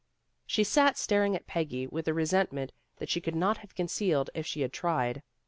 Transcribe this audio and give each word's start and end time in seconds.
She 0.47 0.63
sat 0.63 0.97
staring 0.97 1.35
at 1.35 1.45
Peggy 1.45 1.85
with 1.85 2.07
a 2.07 2.13
resentment 2.15 2.71
that 2.97 3.07
she 3.07 3.21
could 3.21 3.35
not 3.35 3.57
have 3.59 3.75
concealed 3.75 4.31
if 4.33 4.47
she 4.47 4.61
had 4.61 4.73
tried. 4.73 5.21